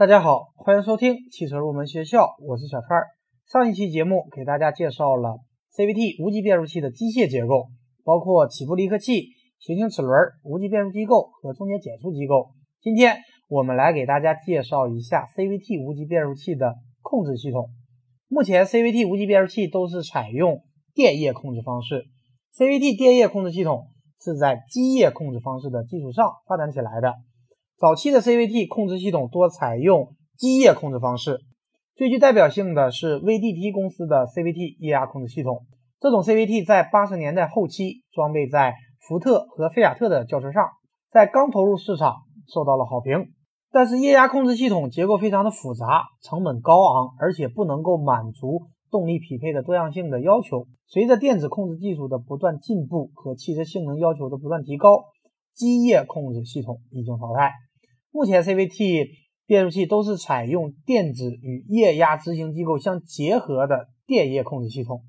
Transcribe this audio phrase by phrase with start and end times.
[0.00, 3.02] 大家好，欢迎收听汽车入门学校，我是小川。
[3.44, 5.40] 上一期节目给大家介绍了
[5.76, 7.66] CVT 无级变速器的机械结构，
[8.02, 9.26] 包括起步离合器、
[9.58, 12.52] 行星齿轮、无级变速机构和中间减速机构。
[12.80, 17.68] 今天我们来给大家介绍一下 CVT 无级变速器的控制系统。
[18.26, 20.62] 目前 CVT 无级变速器都是采用
[20.94, 22.06] 电液控制方式
[22.56, 23.88] ，CVT 电液控制系统
[24.18, 27.16] 是在机液控制方式的基础上发展起来的。
[27.80, 31.40] 早期的 CVT 控制系统多采用机液控制方式，
[31.96, 35.64] 最具代表性的是 VDT 公司的 CVT 液压控制系统。
[35.98, 40.68] 这种 CVT 在八十年代后期装备在福特和菲亚特的轿车上，
[41.10, 42.16] 在刚投入市场
[42.52, 43.32] 受到了好评。
[43.72, 50.66] 但是液压控制系统结构非常的复杂，成本高昂，而且不能够满足动力匹配的多样性的要求。
[50.86, 55.04] 随着电子控制技术的不断进步和汽车性能要求的不断提高，
[55.54, 57.52] 机液控制系统已经淘汰。
[58.12, 59.08] 目前 CVT
[59.46, 65.02] 变速器都是采用电子与液压执行机构相结合的电液控制系统。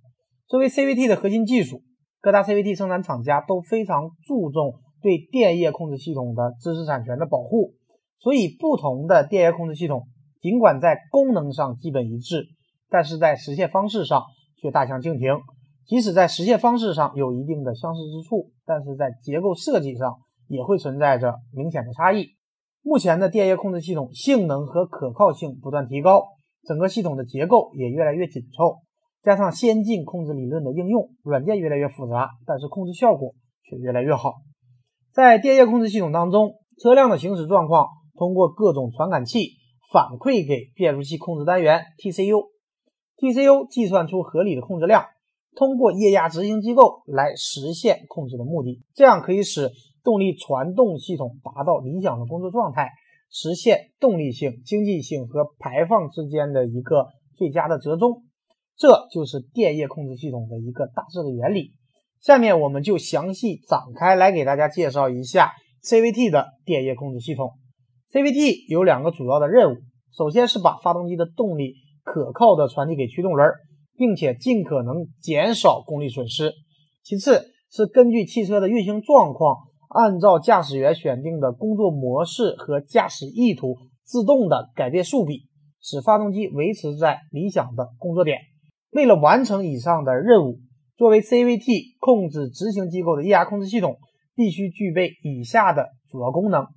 [0.48, 1.82] 作为 CVT 的核心技术，
[2.20, 7.74] 各大 CVT 生产厂家都非常注重对电液控制系统的知识产权的保护。
[8.20, 10.08] 所以，不同的电液控制系统
[10.40, 12.50] 尽管在功能上基本一致，
[12.90, 14.24] 但是在实现方式上
[14.62, 15.28] 却大相径庭。
[15.88, 22.36] 即使在实现方式上有一定的相似之处，但是在结构设计上也会存在着明显的差异。
[22.84, 26.24] 目前的电液控制系统性能和可靠性不断提高，
[26.64, 28.80] 整个系统的结构也越来越紧凑，
[29.24, 34.34] 加上先进控制理论的应用，软件越来越复杂，但是控制效果却越来越好。
[35.14, 37.88] 在电液控制系统当中，车辆的行驶状况
[38.18, 39.58] 通过各种传感器
[39.94, 45.06] 反馈给变速器控制单元 TCU，TCU 计算出合理的控制量，
[45.56, 49.70] 通过液压执行机构来实现控制的目的，这样可以使。
[50.04, 52.90] 动力传动系统达到理想的工作状态，
[53.30, 58.24] 实现动力性、经济性和排放之间的一个最佳的折中，
[58.76, 61.74] 这就是电液控制系统的一个大致的原理。
[62.20, 65.54] 下面我们就详细展开来给大家介绍一下
[65.84, 67.54] CVT 的电液控制系统。
[68.12, 69.78] CVT 有两个主要的任务，
[70.12, 73.50] 首先是把发动机的动力可靠的传递给驱动轮，
[73.98, 76.52] 并且尽可能减少功率损失；
[77.04, 79.71] 其次是根据汽车的运行状况。
[79.94, 85.48] 按照驾驶员选定的工作模式和驾驶意图，自动的改变速比，
[85.82, 88.40] 使发动机维持在理想的工作点。
[88.92, 90.60] 为了完成以上的任务，
[90.98, 93.98] 作为 CVT 控制执行机构的液压控制系统，
[94.34, 96.68] 必须具备以下的主要功能。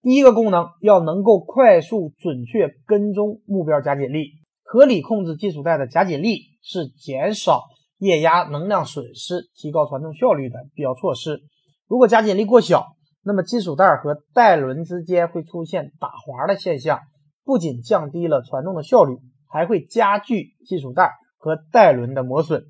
[0.00, 4.32] 第一个功能要能够快速准确跟踪目标夹紧力，
[4.62, 7.62] 合理控制金属带的夹紧力，是减少
[7.98, 11.42] 液压能量损失、提高传动效率的必要措施。
[11.86, 12.86] 如果夹紧力过小，
[13.22, 17.00] 那么金属带和带轮之间会出现打滑的现象，
[17.44, 22.64] 不仅降低了传动的效率，还会加剧金属带和带轮的磨损。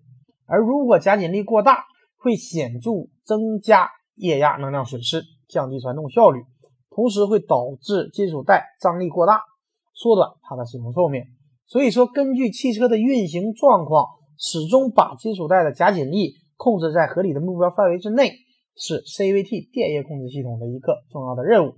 [0.46, 1.84] 而如果夹紧力过大，
[2.18, 2.90] 会显著
[3.24, 6.42] 增加液压能量损失，降低传动效率，
[6.90, 9.42] 同时会导致金属带张力过大，
[9.94, 11.22] 缩短它的使用寿命。
[11.66, 14.06] 所以说，根据汽车的运行状况，
[14.38, 18.32] 始终把金属带的夹紧力控制在合理的目标范围之内。
[18.76, 21.76] 是 CVT 电液控制系统的一个重要的任务。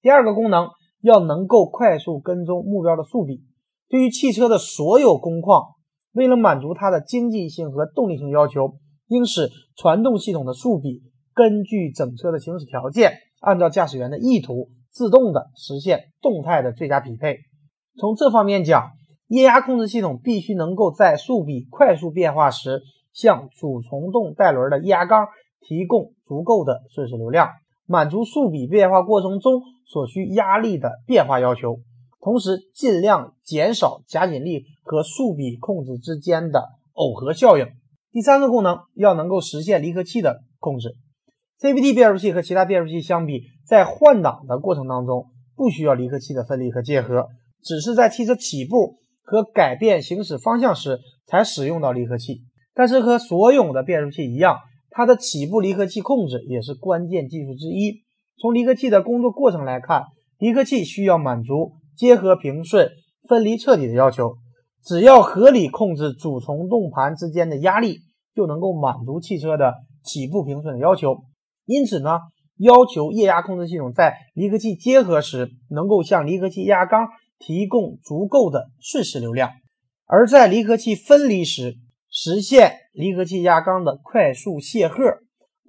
[0.00, 0.68] 第二个功能
[1.00, 3.44] 要能够快速跟踪目标的速比。
[3.88, 5.74] 对于汽车的所有工况，
[6.12, 8.74] 为了满足它的经济性和动力性要求，
[9.06, 17.38] 应使传动系统的速比根据整车的行驶条件，按照驾驶员的意图，自动的实现动态的最佳匹配。
[18.00, 18.90] 从这方面讲，
[19.28, 22.82] 液压控制系统必须能够在速比快速变化时，
[23.12, 25.28] 向主从动带轮的液压缸。
[25.64, 27.50] 提供足够的瞬时流量，
[27.84, 31.80] 满足速比变化过程中所需压力的变化要求，
[32.22, 37.66] 同时尽量减少夹紧力和速比控制之间的耦合效应。
[38.12, 40.96] 第三个功能要能够实现离合器的控制。
[41.60, 47.28] CVT 变速器和其他变速器相比，在换挡的过程当中不需要离合器的分离和结合，
[47.62, 52.40] 只是在汽车起步和改变行驶方向时才使用到离合器。
[52.74, 54.56] 但是和所有的变速器一样。
[54.94, 58.02] 它的起步离合器控制也是关键技术之一。
[58.40, 60.04] 从离合器的工作过程来看，
[60.38, 62.90] 离合器需要满足结合平顺、
[63.28, 64.36] 分离彻底的要求。
[64.84, 68.00] 只要合理控制主从动盘之间的压力，
[68.34, 69.74] 就能够满足汽车的
[70.04, 71.22] 起步平顺的要求。
[71.66, 72.18] 因此呢，
[72.58, 77.06] 要求液压控制系统在离合器结合时，能够向离合器压缸
[77.38, 79.50] 提供足够的瞬时流量；
[80.06, 81.76] 而在离合器分离时，
[82.14, 85.00] 实现离合器压缸的快速卸荷，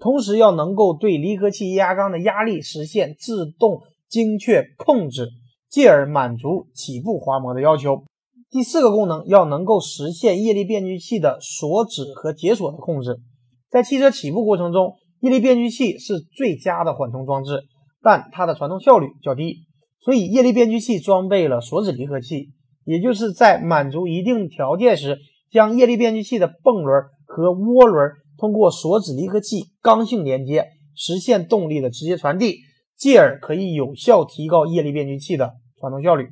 [0.01, 3.79] 同时要能够对离合器压缸的压力实现自动
[4.09, 5.29] 精确控制，
[5.69, 8.03] 继而满足起步滑膜的要求。
[8.51, 13.21] 第四个功能要能够实现液力变矩器的锁止和解锁的控制。
[13.69, 17.63] 在汽车起步过程中，液力变矩器是最佳的缓冲装置，
[18.01, 19.59] 但它的传动效率较低，
[20.01, 22.49] 所以液力变矩器装备了锁止离合器，
[22.83, 25.17] 也就是在满足一定条件时，
[25.53, 30.65] 将液力变矩器的泵轮和涡轮通过锁止离合器刚性连接，
[30.95, 32.57] 实现动力的直接传递，
[32.97, 36.29] 继而可以有效提高液力变矩器的传动效率。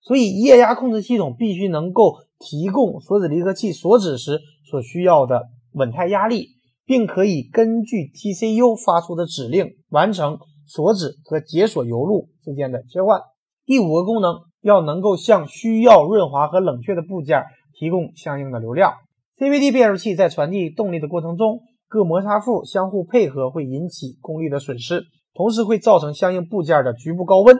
[0.00, 5.42] 所以，液压控制系统必须能够提供锁止离合器锁止时所需要的
[5.72, 6.50] 稳态压力，
[6.86, 13.20] 并可以根据 TCU 发出的指令完成锁止和解锁油路之间的切换。
[13.64, 18.94] 第五个功能要能够向需要润滑和冷却的部件提供相应的流量。
[19.38, 25.04] CVT 变速器在传递动力的过程中，各摩擦副相互配合会引起功率的损失，
[25.34, 27.58] 同时会造成相应部件的局部高温。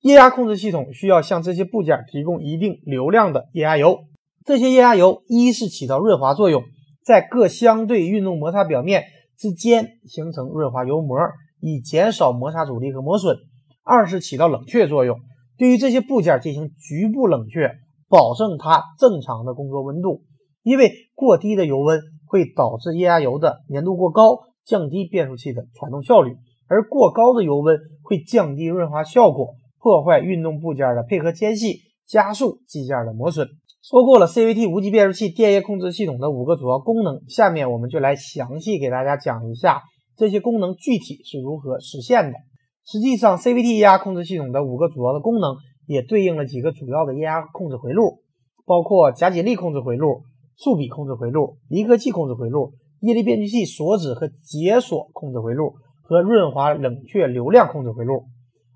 [0.00, 3.98] 液压控制系统需要向这些部件提供一定流量的液压油，
[4.46, 6.64] 这些液压油一是起到润滑作用，
[7.04, 9.04] 在各相对运动摩擦表面
[9.36, 11.18] 之间形成润滑油膜，
[11.60, 13.36] 以减少摩擦阻力和磨损；
[13.84, 15.20] 二是起到冷却作用，
[15.58, 17.74] 对于这些部件进行局部冷却，
[18.10, 20.24] 保证它正常的工作温度。
[20.62, 26.32] 因为过低的油温会导致液压油的粘度过高，降低变速器的传动效率；
[26.68, 29.54] 而过高的油温会降低润滑效果。
[29.82, 33.48] 破坏运动部件的配合间隙，加速机件的磨损。
[33.82, 39.80] 说过了 CVT 无级变速器电液控制系统的五个主要功能，下面我们就来详细给大家讲一下
[40.18, 42.36] 这些功能具体是如何实现的。
[42.84, 45.56] 实际上，CVT 液压控制系统的五个主要的功能
[45.90, 48.22] 也对应了几个主要的液压控制回路，
[48.64, 50.22] 包括夹紧力控制回路、
[50.54, 58.26] 速比控制回路、离合器控制回路、液力变矩器锁止和解锁控制回路和润滑冷却流量控制回路。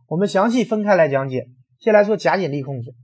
[0.09, 1.47] 我们详细分开来讲解。
[1.79, 2.97] 先来说夹紧力控制，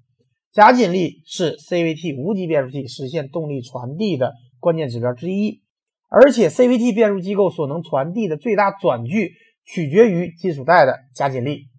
[0.51, 5.63] 夹紧力是 CVT 无级变速器实现动力传递的关键指标之一，
[6.09, 9.35] 而且 CVT 变速机构所能传递的最大转距
[9.65, 11.70] 取决于金属带的夹紧力。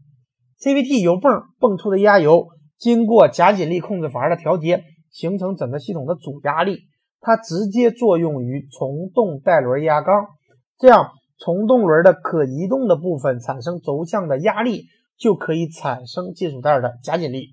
[0.62, 2.48] CVT 油泵泵出的液压油
[2.78, 6.81] 经过夹紧力控制阀的调节，形成整个系统的主压力，
[7.19, 10.28] 它直接作用于从动带轮液压缸，
[10.78, 14.86] 这样从动轮的可移动的部分产生轴向的压力。
[15.18, 17.50] 就可以产生金属带的夹紧力，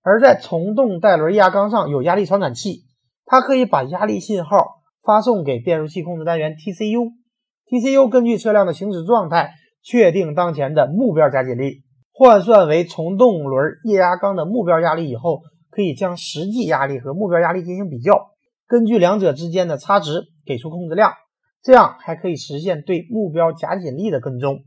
[0.00, 2.86] 而在从动带轮液压缸上有压力传感器，
[3.26, 9.50] 它可以把压力信号发送给变速器控制单元 TCU，TCU 根据车辆的行驶状态
[9.82, 11.83] 确定当前的目标夹紧力，
[12.16, 18.30] 换算为从动轮液压缸的目标压力以后，可以将实际压力和目标压力进行比较，
[18.68, 21.12] 根据两者之间的差值给出控制量，
[21.60, 24.60] 这样还可以实现对目标夹紧力的跟踪。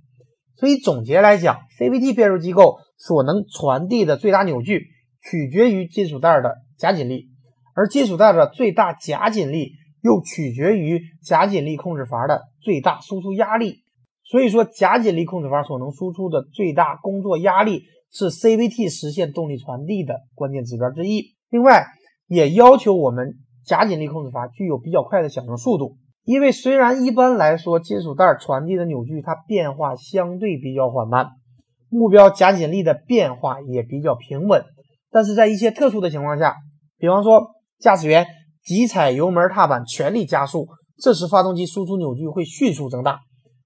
[0.55, 4.88] 所以总结来讲，CVT 变速机构所能传递的最大扭矩
[5.23, 7.29] 取决于金属带的夹紧力，
[7.75, 9.71] 而金属带的最大夹紧力
[10.01, 13.85] 又取决于夹紧力控制阀的最大输出压力。
[14.29, 21.35] 所以说，夹紧力控制阀所能输出的最大工作压力是 CVT 实现动力传递的关键指标之一。
[21.50, 21.85] 另外，
[22.27, 25.95] 也要求我们夹紧力控制阀具有比较快的响应速度。
[26.25, 31.27] 因为虽然一般来说金属带传递的扭矩它变化相对比较缓慢，
[31.88, 34.62] 目标夹紧力的变化也比较平稳，
[35.09, 36.53] 但是在一些特殊的情况下，
[36.97, 38.28] 比方说驾驶员
[38.61, 43.21] 急踩油门踏板全力加速，这时发动机输出扭矩会迅速增大。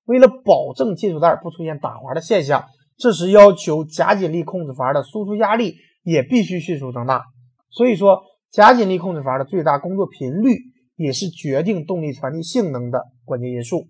[0.05, 2.65] 为了保证金属带不出现打滑的现象，
[2.97, 7.23] 这时要求夹紧力控制阀的输出压力也必须迅速增大。
[7.69, 10.71] 所以说，夹紧力控制阀的最大工作频率。
[10.97, 13.87] 也是决定动力传递性能的关键因素。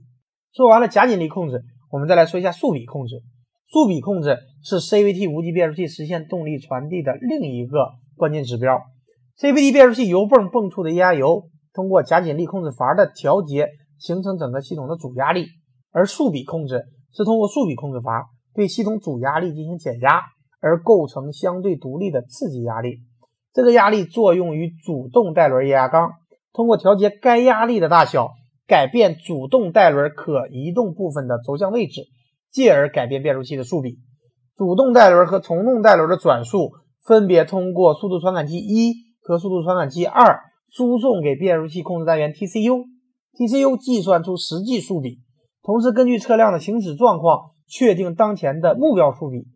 [0.56, 3.22] 说完了夹紧力控制，我们再来说一下速比控制。
[3.68, 8.80] 速比控制是 CVT 无级变速器实现动力传递的另一个关键指标。
[9.38, 13.68] CVT 变速器油泵泵出的液压油，通过夹紧力控制阀的调节，
[14.00, 15.48] 形成整个系统的主压力；
[15.92, 20.22] 而速比控制是通过速比控制阀对系统主压力进行减压，
[20.60, 23.00] 而构成相对独立的刺激压力。
[23.54, 26.14] 这个压力作用于主动带轮液压缸。
[26.54, 28.32] 通过调节该压力的大小，
[28.68, 32.02] 改变主动带轮可移动部分的轴向位置，
[32.52, 34.00] 继而改变变速器的速比。
[34.58, 36.72] 主动带轮和从动带轮的转速
[37.06, 45.20] 分别通过速度传感器一和速度传感器二输送给变速器控制单元 TCU，TCU 计算出实际速比，
[45.64, 49.48] 同时根据车辆的行驶状况确定当前的目标速比，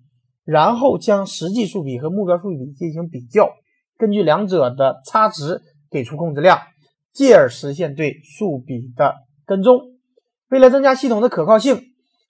[0.44, 3.50] 然后将实际速比和目标速比进行比较，
[3.98, 6.60] 根据两者的差值给出控制量。
[7.12, 9.80] 继而实现对速比的跟踪。
[10.50, 11.82] 为了增加系统的可靠性，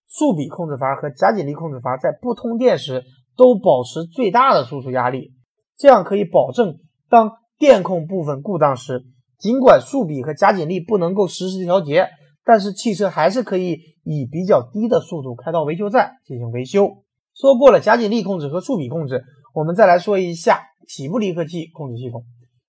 [0.08, 3.04] 速比控制阀和夹紧力控制阀在不通电时
[3.36, 5.34] 都保持最大的输出压力，
[5.76, 6.78] 这样可以保证
[7.10, 9.08] 当电控部分故障时，
[9.40, 12.10] 尽管速比和夹紧力不能够实时调节，
[12.46, 17.04] 但是汽车还是可以以比较低的速度开到维修站进行维修。
[17.34, 19.24] 说过了夹紧力控制和速比控制，
[19.54, 22.24] 我们再来说一下起步离合器控制系统。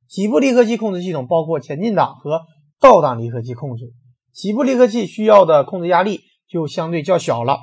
[0.08, 2.40] 起步离合器控制系统包括前进档和
[2.80, 3.92] 倒档离合器控制。
[4.32, 7.58] 起步离合器需要的控制压力就相对较小了，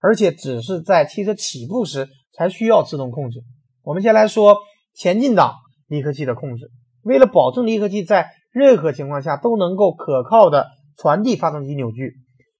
[0.00, 3.42] 而且只是在汽车起步时才需要自动控制。
[3.82, 4.58] 我们先来说
[4.94, 5.54] 前进档
[5.88, 6.70] 离合器的控制。
[7.02, 10.66] 为了保证离合器在任何情况下都能够可靠的
[10.96, 12.14] 传递发动机扭矩，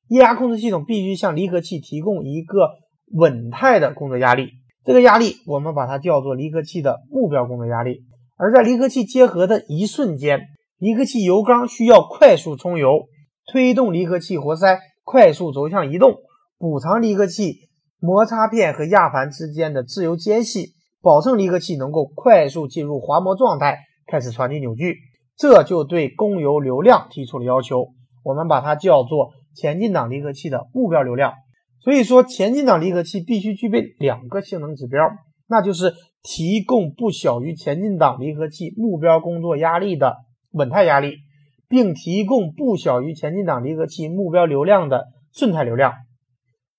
[0.08, 2.70] 液压控制系统必须向离合器提供一个
[3.12, 4.50] 稳态的工作压力。
[4.84, 8.04] 这个压力我们把它叫做离合器的目标工作压力。
[8.36, 10.40] 而在离合器结合的一瞬间，
[10.78, 13.06] 离合器油缸需要快速充油。
[13.50, 16.16] 推动离合器活塞快速轴向移动，
[16.58, 17.68] 补偿离合器
[18.00, 24.96] 摩擦片和压盘之间的自由间隙，保证离合器能够快速进入滑膜状态，开始传递扭矩。
[25.38, 27.86] 这就对供油流量提出了要求，
[28.26, 31.32] 我们把它叫做前进档离合器的目标流量。
[31.80, 35.00] 所以说，前进档离合器必须具备两个性能指标，
[35.46, 40.16] 那就是提供不小于前进档离合器目标工作压力的
[40.50, 41.18] 稳态压力。
[41.68, 45.94] 并提供不小于前进档离合器目标流量的顺态流量。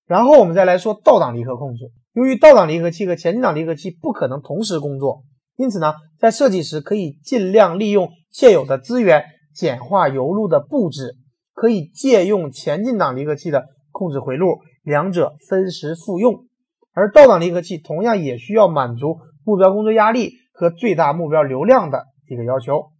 [0.06, 1.90] 然后我们再来说倒档离合控制。
[2.14, 5.24] 由于倒档离合器和前进档离合器不可能同时工作，
[5.56, 9.24] 因此呢，在设计时可以尽量利用现有的资源，
[9.54, 11.16] 简化油路的布置，
[11.60, 16.44] 可以借用前进档离合器的控制回路，两者分时复用。
[16.92, 22.90] 而倒档离合器同样也需要满足目标工作压力和最大目标流量的一个要求。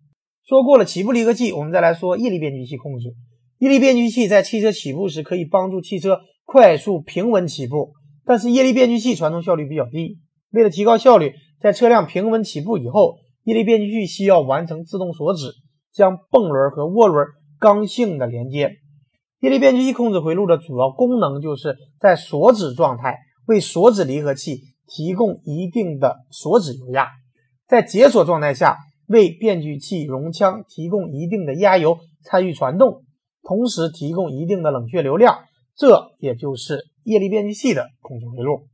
[0.45, 3.15] 说过了起步离合器，我们再来说液力变矩器控制。
[3.59, 7.93] 液力变矩器在汽车起步时可以帮助汽车快速平稳起步，
[8.25, 10.19] 但是液力变矩器传动效率比较低。
[10.50, 15.53] 为了提高效率，在车辆平稳起步以后，液力变矩器需要完成自动锁止，
[15.93, 17.25] 将泵轮和涡轮
[17.59, 18.77] 刚性的连接。
[19.41, 27.09] 液力变矩器控制回路的主要功能就是在锁止状态为锁止离合器提供一定的锁止油压，
[27.67, 28.77] 在解锁状态下。
[29.11, 33.05] 为变矩器容腔提供一定的压油参与传动，
[33.43, 35.38] 同时提供一定的冷却流量，
[35.75, 38.67] 这也就是液力变矩器的控制回路。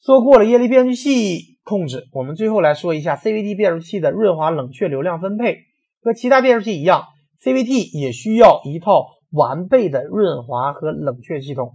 [0.00, 5.56] 说过了液力变矩器控制，我们最后来说一下 CVT 变速器的润滑冷却流量分配。
[6.02, 7.06] 和其他变速器一样
[7.42, 11.74] ，CVT 也需要一套完备的润滑和冷却系统，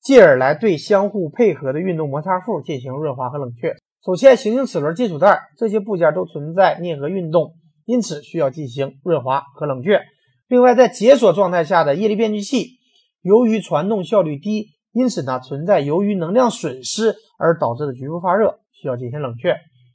[0.00, 3.74] 进而来对相互配合的运动摩擦副进行润滑和冷却。
[4.04, 7.54] 首先，行星齿轮、金属带这些部件都存在啮合运动，
[7.84, 10.00] 因此需要进行润滑和冷却。
[10.48, 12.78] 另外，在解锁状态下的液力变矩器，
[13.22, 19.54] 由于传动效率低，因此呢存在由于能量损失而导致的局部发热，需要进行冷却。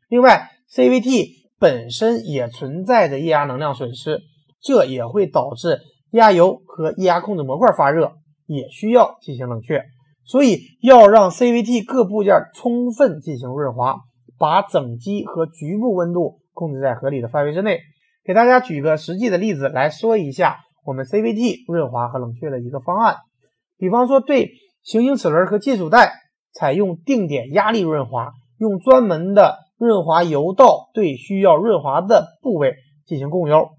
[0.10, 1.28] 另外，CVT
[1.60, 4.22] 本身也存在着液压能量损失，
[4.62, 5.80] 这也会导致
[6.12, 8.14] 液压油和液压控制模块发热，
[8.46, 9.84] 也需要进行冷却。
[10.24, 13.98] 所以要让 CVT 各部件充分进行润滑，
[14.38, 17.80] 把整机和局部温度控制在合理的范围之内。
[18.26, 23.16] 给大家举个实际的例子来说一下我们 CVT 润滑和冷却的一个方案。
[23.78, 24.52] 比方说，对
[24.84, 26.12] 行星齿轮和金属带
[26.52, 33.70] 采用定点压力润滑，用专门的润滑油道对需要润滑的部位进行供油，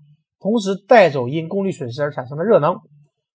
[0.40, 2.76] 同时带走因功率损失而产生的热能。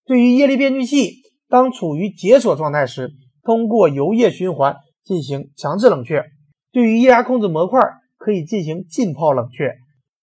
[0.05, 1.21] 对于液力变矩器。
[1.49, 3.11] 当处于解锁状态时，
[3.43, 6.23] 通过油液循环进行强制冷却。
[6.71, 7.79] 对于液压控制模块，
[8.17, 9.75] 可以进行浸泡冷却，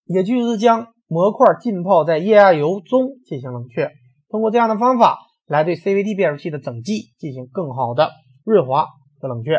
[0.03, 3.89] 也就是将模块浸泡在液压油中进行冷却。
[4.27, 8.09] 通过这样的方法来对 CVT 变速器的整机进行更好的
[8.43, 8.87] 润滑
[9.21, 9.51] 和冷却。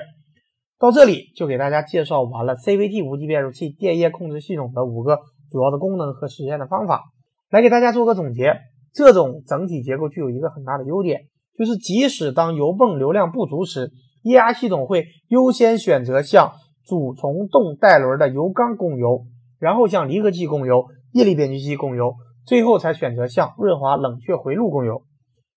[0.78, 5.20] 到这里就给大家介绍完了 CVT 无级变速器电液控制系统的五个
[5.52, 7.04] 主要的功能和实现的方法。
[7.50, 8.56] 来给大家做个总结，
[8.92, 11.28] 这种整体结构具有一个很大的优点。
[11.58, 13.92] 就是即使当油泵流量不足时，
[14.22, 16.52] 液压系统会优先选择向
[16.86, 19.26] 主从动带轮的油缸供油，
[19.58, 22.14] 然后向离合器供油、液力变矩器供油，
[22.46, 25.02] 最后才选择向润滑冷却回路供油。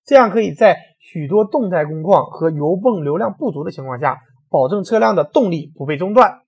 [0.04, 6.42] 这样可以在许多动态工况和油泵流量不足的情况下，保证车辆的动力不被中断。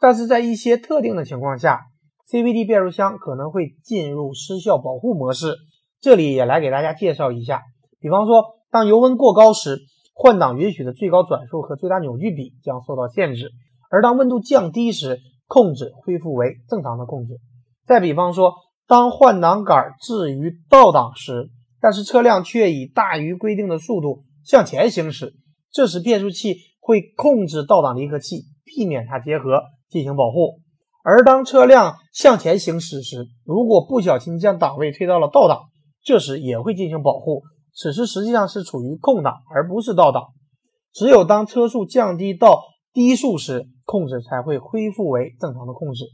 [0.00, 1.87] 但是在一些特定的情况下
[2.30, 5.56] ，CVT 变速箱可能会进入失效保护模式。
[6.00, 7.62] 这里也来给大家介绍一下，
[8.00, 8.58] 比方说。
[8.70, 9.80] 当油温过高时，
[10.12, 13.46] 换挡允许的最高转速和最大扭矩比将受到限制；
[13.90, 17.38] 而当温度降低时，控制恢复为正常的控制。
[17.86, 18.52] 再比方说，
[18.86, 21.48] 当换挡杆置于倒档时，
[21.80, 25.32] 但是车辆却以大于规定的速度向前行驶，
[25.72, 30.60] 这时变速器会控制倒档离合器避免它结合进行保护。
[31.10, 35.62] 而当车辆向前行驶时，如果不小心将档位推到了倒档，
[36.04, 37.44] 这时也会进行保护。
[37.74, 40.24] 此时实际上是处于空档，而不是倒档。
[40.92, 42.62] 只有当车速降低到
[42.92, 46.04] 低速时，控制才会恢复为正常的控制。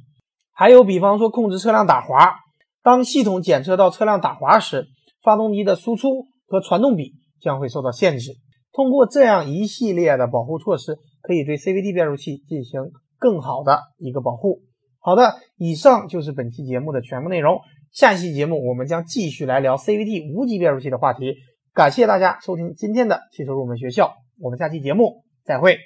[0.53, 2.37] 还有，比方说控制车辆打滑，
[2.85, 4.87] 当系统检测到车辆打滑时，
[5.25, 8.37] 发动机的输出和传动比将会受到限制。
[8.73, 14.61] 通过这样一系列的保护措施，可以对 CVT 变速器进行更好的一个保护。
[15.07, 17.61] 好的，以上就是本期节目的全部内容。
[17.93, 21.35] 下期节目我们将继续来聊 CVT 无级变速器的话题。
[21.75, 25.77] 感谢大家收听今天的汽车入门学校，我们下期节目再会。